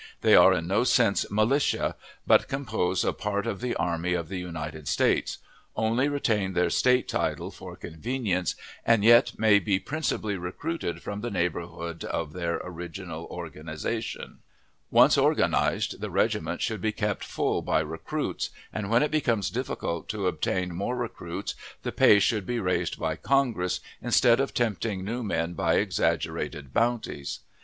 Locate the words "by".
17.61-17.79, 22.99-23.15, 25.53-25.75